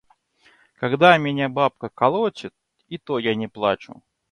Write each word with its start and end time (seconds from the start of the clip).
Меня 0.81 1.45
когда 1.45 1.49
бабка 1.49 1.89
колотит, 1.89 2.55
и 2.87 2.97
то 2.97 3.19
я 3.19 3.35
не 3.35 3.47
плачу! 3.47 4.01